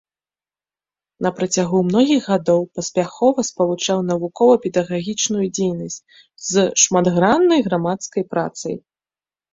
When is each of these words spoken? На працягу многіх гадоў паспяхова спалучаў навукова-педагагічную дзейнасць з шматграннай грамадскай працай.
На 1.25 1.31
працягу 1.39 1.81
многіх 1.89 2.21
гадоў 2.33 2.61
паспяхова 2.79 3.45
спалучаў 3.49 3.97
навукова-педагагічную 4.09 5.45
дзейнасць 5.59 6.01
з 6.49 6.67
шматграннай 6.85 7.59
грамадскай 7.71 8.23
працай. 8.33 8.75